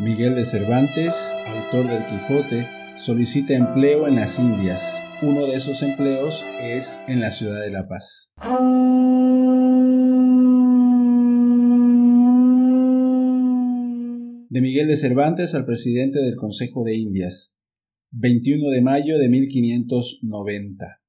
[0.00, 1.12] Miguel de Cervantes,
[1.46, 4.98] autor del Quijote, solicita empleo en las Indias.
[5.20, 8.32] Uno de esos empleos es en la ciudad de La Paz.
[14.48, 17.54] De Miguel de Cervantes al presidente del Consejo de Indias,
[18.12, 20.99] 21 de mayo de 1590.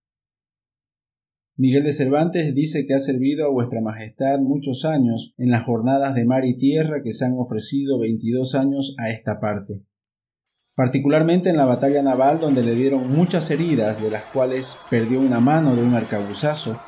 [1.61, 6.15] Miguel de Cervantes dice que ha servido a vuestra Majestad muchos años en las jornadas
[6.15, 9.83] de mar y tierra que se han ofrecido 22 años a esta parte,
[10.75, 15.39] particularmente en la batalla naval donde le dieron muchas heridas de las cuales perdió una
[15.39, 16.79] mano de un arcabuzazo,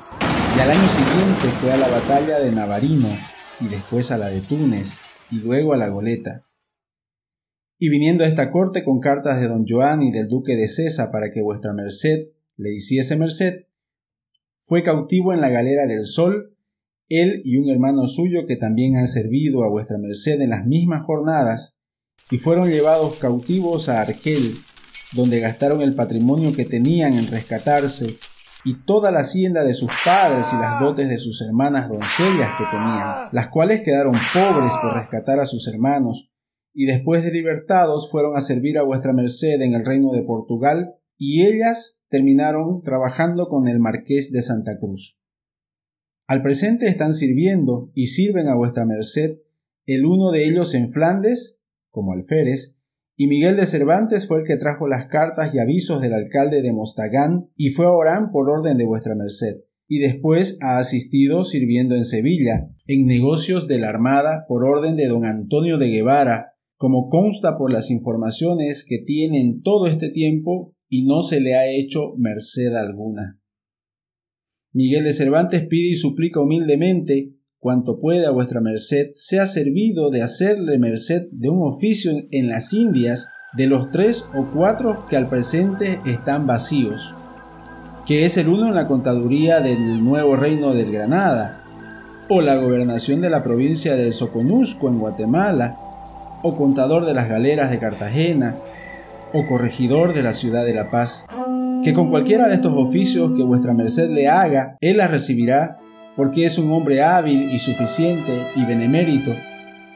[0.57, 3.09] y al año siguiente fue a la batalla de Navarino
[3.61, 4.97] y después a la de Túnez
[5.29, 6.47] y luego a la Goleta.
[7.77, 11.09] Y viniendo a esta corte con cartas de don Joan y del duque de César
[11.11, 13.65] para que vuestra merced le hiciese merced,
[14.65, 16.55] fue cautivo en la galera del Sol,
[17.09, 21.03] él y un hermano suyo que también han servido a vuestra merced en las mismas
[21.03, 21.77] jornadas,
[22.31, 24.53] y fueron llevados cautivos a Argel,
[25.13, 28.17] donde gastaron el patrimonio que tenían en rescatarse,
[28.63, 32.63] y toda la hacienda de sus padres y las dotes de sus hermanas doncellas que
[32.71, 36.31] tenían, las cuales quedaron pobres por rescatar a sus hermanos,
[36.73, 40.95] y después de libertados fueron a servir a vuestra merced en el reino de Portugal,
[41.17, 45.19] y ellas terminaron trabajando con el marqués de Santa Cruz.
[46.27, 49.39] Al presente están sirviendo y sirven a vuestra merced
[49.87, 52.77] el uno de ellos en Flandes, como alférez,
[53.17, 56.71] y Miguel de Cervantes fue el que trajo las cartas y avisos del alcalde de
[56.71, 61.95] Mostagán y fue a Orán por orden de vuestra merced, y después ha asistido sirviendo
[61.95, 67.09] en Sevilla, en negocios de la Armada por orden de don Antonio de Guevara, como
[67.09, 71.67] consta por las informaciones que tiene en todo este tiempo y no se le ha
[71.67, 73.39] hecho merced alguna.
[74.73, 80.77] Miguel de Cervantes pide y suplica humildemente cuanto pueda vuestra merced sea servido de hacerle
[80.77, 83.27] merced de un oficio en las Indias
[83.57, 87.15] de los tres o cuatro que al presente están vacíos,
[88.05, 91.63] que es el uno en la contaduría del nuevo reino del Granada,
[92.29, 95.79] o la gobernación de la provincia del Soconusco en Guatemala,
[96.43, 98.59] o contador de las galeras de Cartagena,
[99.33, 101.25] o corregidor de la ciudad de La Paz,
[101.83, 105.79] que con cualquiera de estos oficios que vuestra merced le haga, él la recibirá,
[106.15, 109.35] porque es un hombre hábil y suficiente y benemérito,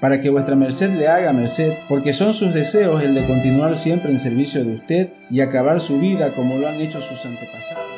[0.01, 4.11] para que vuestra merced le haga merced, porque son sus deseos el de continuar siempre
[4.11, 7.96] en servicio de usted y acabar su vida como lo han hecho sus antepasados.